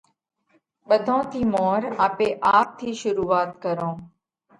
[0.87, 3.95] ٻڌون ٿِي مور آپي آپ ٿِي شرُوعات ڪرون